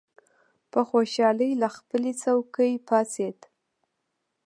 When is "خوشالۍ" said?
0.89-1.51